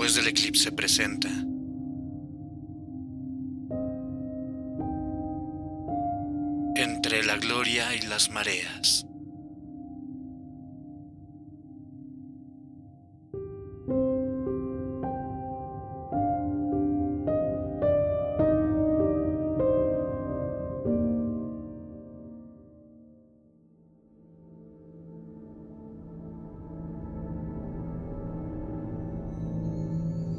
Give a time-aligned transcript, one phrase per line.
[0.00, 1.28] después del eclipse presenta.
[6.74, 9.09] Entre la gloria y las mareas.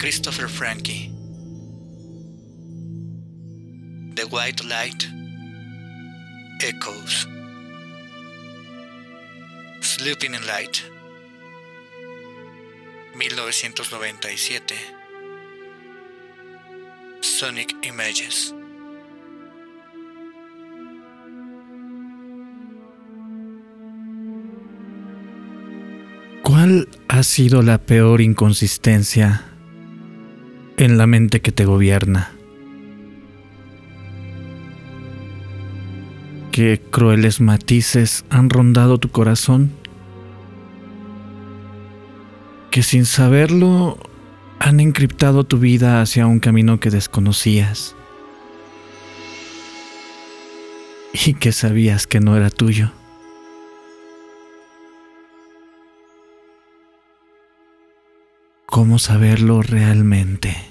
[0.02, 1.12] Christopher Frankie.
[4.16, 5.08] The White Light
[6.60, 7.28] Echoes.
[9.82, 10.82] Sleeping in Light.
[13.14, 14.76] 1997.
[17.20, 18.56] Sonic Images.
[26.42, 29.51] ¿Cuál ha sido la peor inconsistencia
[30.82, 32.32] en la mente que te gobierna.
[36.52, 39.72] ¿Qué crueles matices han rondado tu corazón?
[42.72, 44.00] Que sin saberlo
[44.58, 47.96] han encriptado tu vida hacia un camino que desconocías
[51.14, 52.92] y que sabías que no era tuyo.
[58.66, 60.71] ¿Cómo saberlo realmente?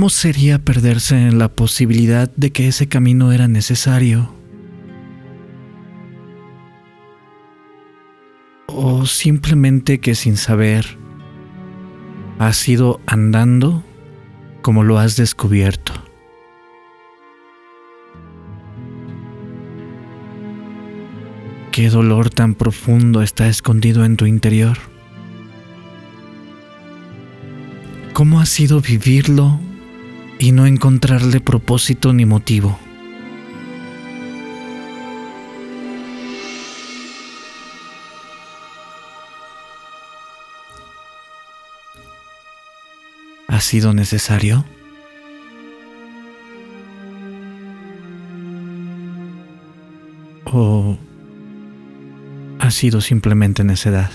[0.00, 4.34] ¿Cómo sería perderse en la posibilidad de que ese camino era necesario?
[8.66, 10.96] ¿O simplemente que sin saber
[12.38, 13.84] has ido andando
[14.62, 15.92] como lo has descubierto?
[21.72, 24.78] ¿Qué dolor tan profundo está escondido en tu interior?
[28.14, 29.60] ¿Cómo ha sido vivirlo
[30.40, 32.80] y no encontrarle propósito ni motivo.
[43.48, 44.64] ¿Ha sido necesario?
[50.46, 50.96] ¿O
[52.58, 54.10] ha sido simplemente necedad?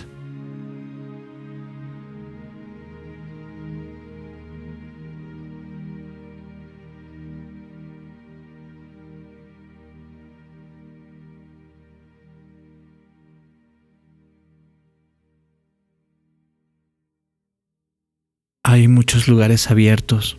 [19.28, 20.38] Lugares abiertos,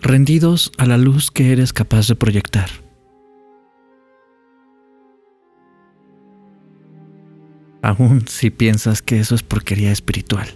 [0.00, 2.70] rendidos a la luz que eres capaz de proyectar.
[7.82, 10.48] Aún si piensas que eso es porquería espiritual.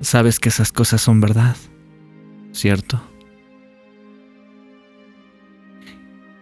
[0.00, 1.56] Sabes que esas cosas son verdad,
[2.52, 3.02] ¿cierto?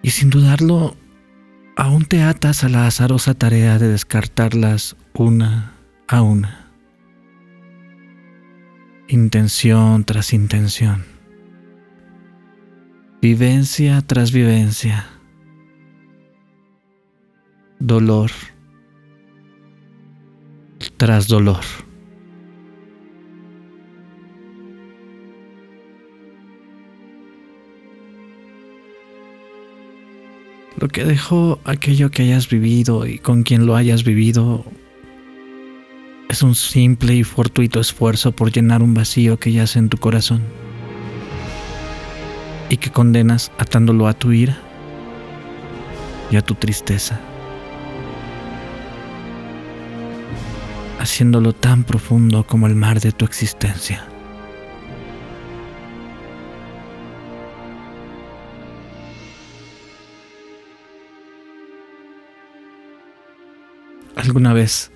[0.03, 0.95] Y sin dudarlo,
[1.77, 5.73] aún te atas a la azarosa tarea de descartarlas una
[6.09, 6.71] a una.
[9.09, 11.05] Intención tras intención.
[13.21, 15.07] Vivencia tras vivencia.
[17.79, 18.31] Dolor
[20.97, 21.61] tras dolor.
[30.79, 34.65] Lo que dejó aquello que hayas vivido y con quien lo hayas vivido
[36.29, 40.43] es un simple y fortuito esfuerzo por llenar un vacío que yace en tu corazón
[42.69, 44.59] y que condenas atándolo a tu ira
[46.31, 47.21] y a tu tristeza,
[50.99, 54.05] haciéndolo tan profundo como el mar de tu existencia.
[64.17, 64.91] ¿Alguna vez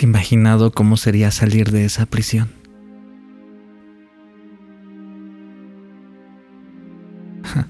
[0.00, 2.48] ¿Has imaginado cómo sería salir de esa prisión?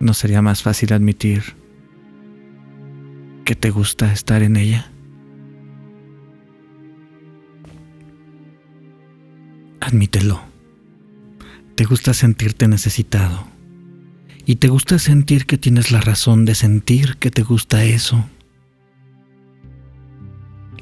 [0.00, 1.56] ¿No sería más fácil admitir
[3.46, 4.92] que te gusta estar en ella?
[9.80, 10.42] Admítelo.
[11.74, 13.46] Te gusta sentirte necesitado.
[14.44, 18.26] Y te gusta sentir que tienes la razón de sentir que te gusta eso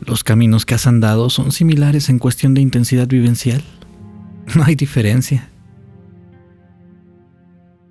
[0.01, 3.63] Los caminos que has andado son similares en cuestión de intensidad vivencial.
[4.57, 5.49] No hay diferencia.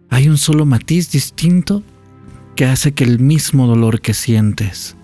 [0.10, 1.84] Hay un solo matiz distinto
[2.58, 4.98] que hace que el mismo dolor que sientes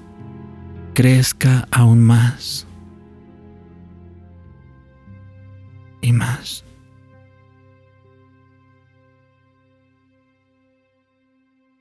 [0.94, 2.68] crezca aún más
[6.02, 6.66] y más.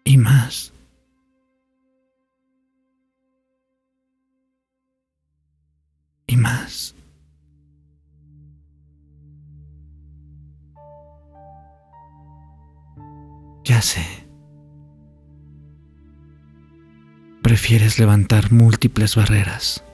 [0.05, 0.74] Y más.
[6.37, 6.95] Más.
[13.65, 14.25] Ya sé.
[17.45, 19.85] prefieres levantar múltiples barreras.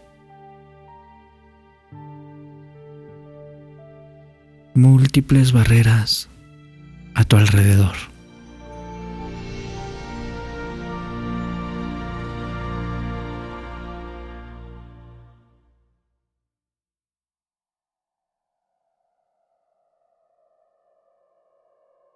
[4.75, 6.28] Múltiples barreras
[7.16, 8.09] a tu alrededor.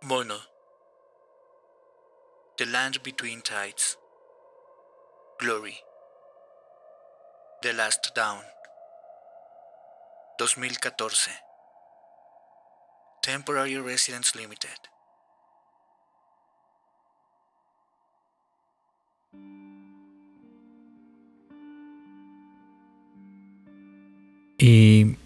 [0.06, 0.36] Mono.
[2.58, 3.96] The land between tides.
[5.40, 5.76] Glory.
[7.62, 8.42] The Last Down.
[10.38, 11.32] 2014.
[13.22, 14.78] Temporary Residence Limited.
[24.58, 25.16] ¿Y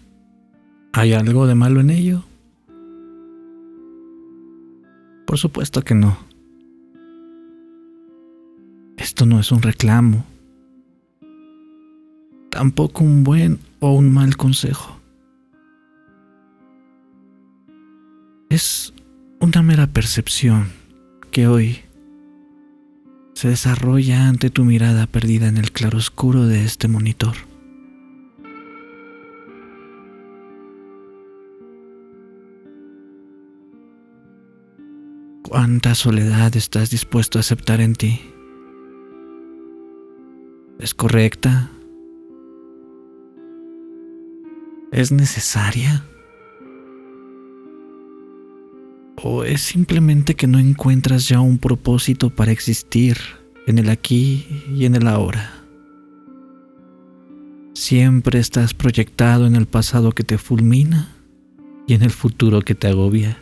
[0.93, 2.28] hay algo de malo en ello?
[5.29, 6.17] Por supuesto que no.
[8.97, 10.25] Esto no es un reclamo,
[12.49, 14.99] tampoco un buen o un mal consejo.
[18.49, 18.91] Es
[19.39, 20.71] una mera percepción
[21.29, 21.81] que hoy
[23.35, 27.35] se desarrolla ante tu mirada perdida en el claroscuro de este monitor.
[35.43, 38.21] ¿Cuánta soledad estás dispuesto a aceptar en ti?
[40.79, 41.71] ¿Es correcta?
[44.91, 46.05] ¿Es necesaria?
[49.23, 53.17] ¿O es simplemente que no encuentras ya un propósito para existir
[53.65, 55.63] en el aquí y en el ahora?
[57.73, 61.15] Siempre estás proyectado en el pasado que te fulmina
[61.87, 63.37] y en el futuro que te agobia.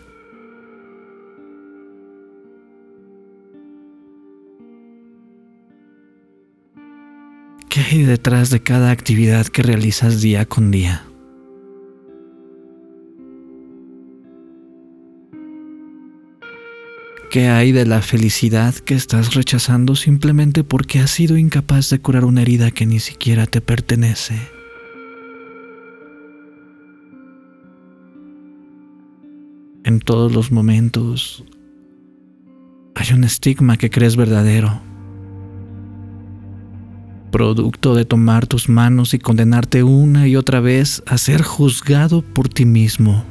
[7.77, 11.05] ¿Qué hay detrás de cada actividad que realizas día con día?
[17.29, 22.25] ¿Qué hay de la felicidad que estás rechazando simplemente porque has sido incapaz de curar
[22.25, 24.39] una herida que ni siquiera te pertenece?
[29.83, 31.45] En todos los momentos
[32.95, 34.81] hay un estigma que crees verdadero
[37.31, 42.49] producto de tomar tus manos y condenarte una y otra vez a ser juzgado por
[42.49, 43.25] ti mismo.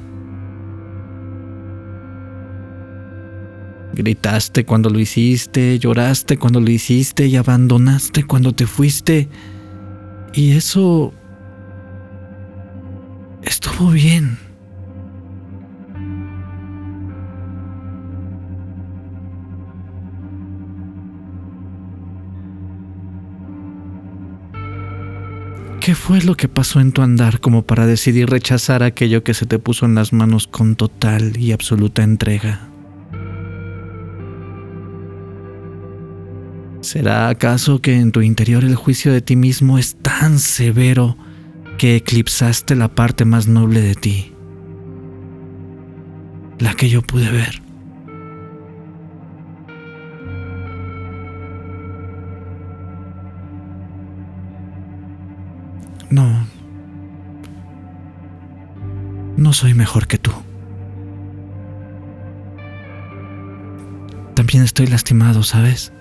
[3.94, 9.28] Gritaste cuando lo hiciste, lloraste cuando lo hiciste y abandonaste cuando te fuiste.
[10.34, 11.14] Y eso
[13.42, 14.45] estuvo bien.
[25.86, 29.46] ¿Qué fue lo que pasó en tu andar como para decidir rechazar aquello que se
[29.46, 32.68] te puso en las manos con total y absoluta entrega?
[36.80, 41.16] ¿Será acaso que en tu interior el juicio de ti mismo es tan severo
[41.78, 44.32] que eclipsaste la parte más noble de ti?
[46.58, 47.65] La que yo pude ver.
[56.10, 56.46] No.
[59.36, 60.32] No soy mejor que tú.
[64.34, 65.92] También estoy lastimado, ¿sabes?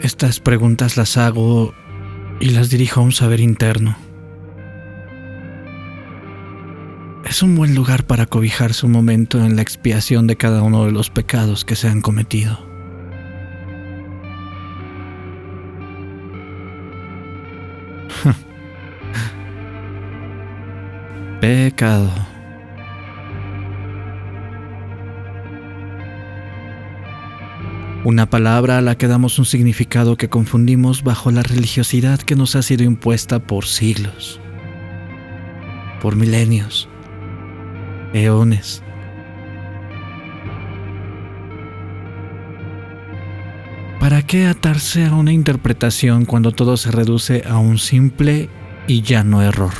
[0.00, 1.74] Estas preguntas las hago
[2.40, 3.96] y las dirijo a un saber interno.
[7.42, 11.08] Un buen lugar para cobijarse un momento en la expiación de cada uno de los
[11.10, 12.68] pecados que se han cometido.
[21.40, 22.10] Pecado.
[28.04, 32.56] Una palabra a la que damos un significado que confundimos bajo la religiosidad que nos
[32.56, 34.40] ha sido impuesta por siglos,
[36.02, 36.89] por milenios,
[38.12, 38.82] eones.
[44.00, 48.48] ¿Para qué atarse a una interpretación cuando todo se reduce a un simple
[48.86, 49.74] y llano error?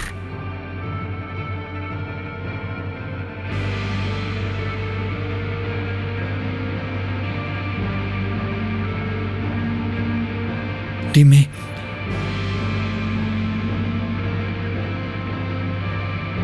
[11.12, 11.48] Dime,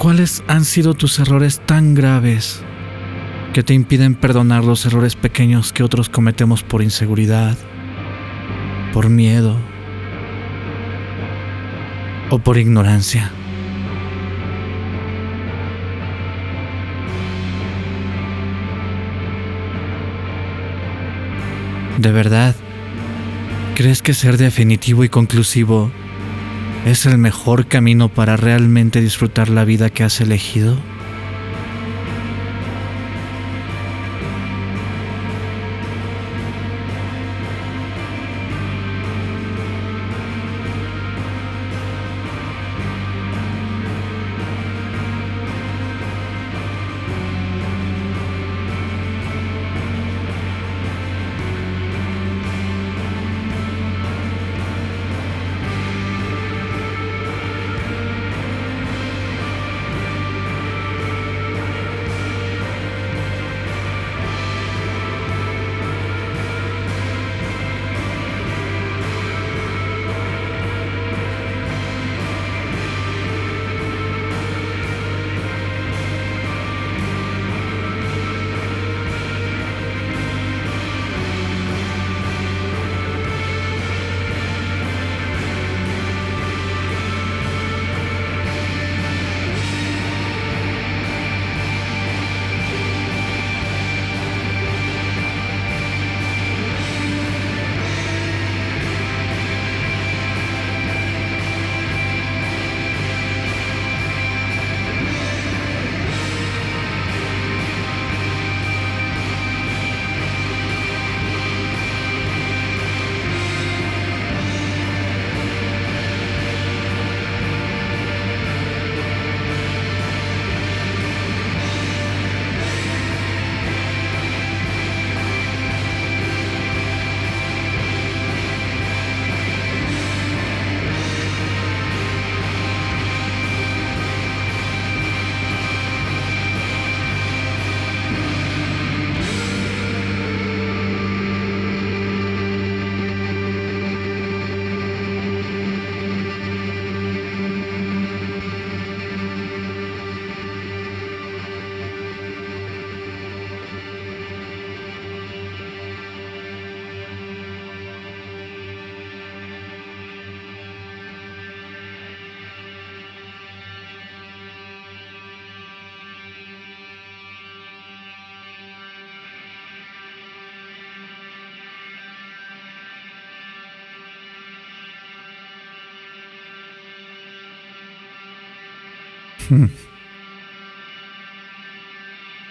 [0.07, 2.63] ¿cuáles han sido tus errores tan graves
[3.53, 7.59] que te impiden perdonar los errores pequeños que otros cometemos por inseguridad,
[8.93, 9.57] por miedo
[12.31, 13.33] o por ignorancia?
[21.99, 22.55] De verdad,
[23.77, 25.91] ¿Crees que ser definitivo y conclusivo
[26.87, 30.77] es el mejor camino para realmente disfrutar la vida que has elegido?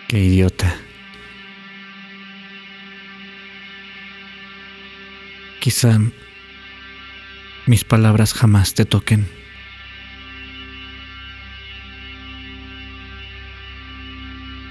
[0.08, 0.76] Qué idiota.
[5.60, 6.00] Quizá
[7.66, 9.28] mis palabras jamás te toquen.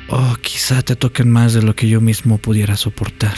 [0.09, 3.35] O quizá te toquen más de lo que yo mismo pudiera soportar.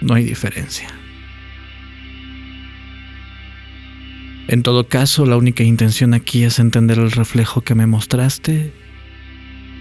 [0.00, 0.88] No hay diferencia.
[4.48, 8.72] En todo caso, la única intención aquí es entender el reflejo que me mostraste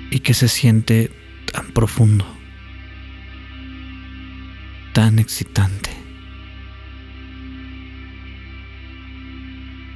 [0.10, 1.12] y que se siente
[1.52, 2.26] tan profundo,
[4.94, 5.92] tan excitante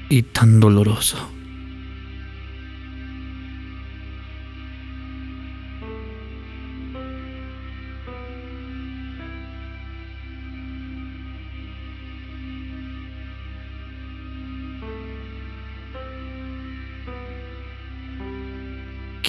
[0.10, 1.39] y tan doloroso.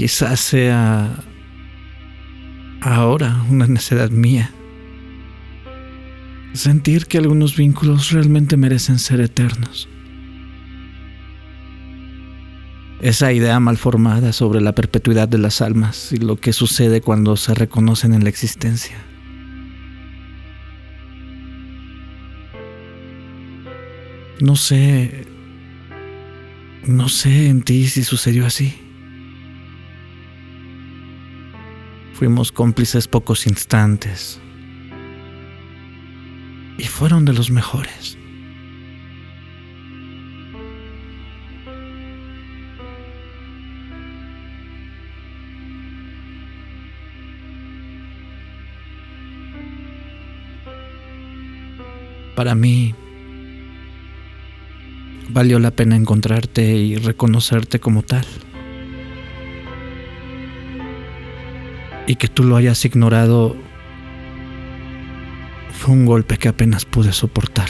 [0.01, 1.15] Quizás sea
[2.81, 4.51] ahora una necesidad mía.
[6.55, 9.91] Sentir que algunos vínculos realmente merecen ser eternos.
[13.03, 17.37] esa idea mal formada sobre la perpetuidad de las almas y lo que sucede cuando
[17.37, 18.97] se reconocen en la existencia.
[24.41, 25.27] No sé,
[26.87, 28.75] no sé en ti si sucedió así.
[32.21, 34.39] Fuimos cómplices pocos instantes
[36.77, 38.19] y fueron de los mejores.
[52.37, 52.95] Para mí,
[55.31, 58.27] valió la pena encontrarte y reconocerte como tal.
[62.11, 63.55] Y que tú lo hayas ignorado
[65.71, 67.69] fue un golpe que apenas pude soportar.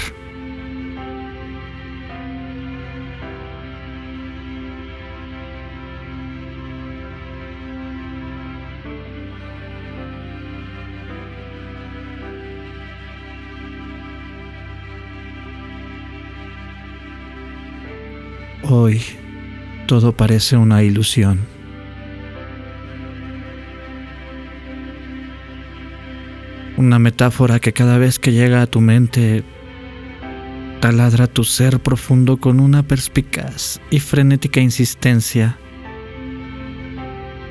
[18.63, 19.03] Hoy
[19.87, 21.60] todo parece una ilusión.
[26.81, 29.45] Una metáfora que cada vez que llega a tu mente
[30.81, 35.59] taladra tu ser profundo con una perspicaz y frenética insistencia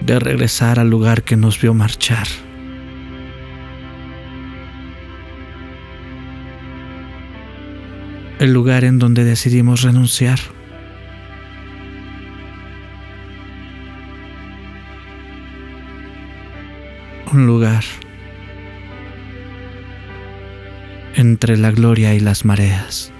[0.01, 2.25] de regresar al lugar que nos vio marchar.
[8.39, 10.39] El lugar en donde decidimos renunciar.
[17.31, 17.83] un lugar
[21.19, 23.11] entre la gloria y las mareas.